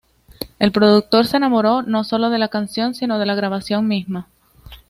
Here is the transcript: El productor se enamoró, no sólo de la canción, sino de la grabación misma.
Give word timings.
El 0.57 0.71
productor 0.71 1.27
se 1.27 1.37
enamoró, 1.37 1.83
no 1.83 2.03
sólo 2.03 2.31
de 2.31 2.39
la 2.39 2.47
canción, 2.47 2.95
sino 2.95 3.19
de 3.19 3.27
la 3.27 3.35
grabación 3.35 3.87
misma. 3.87 4.29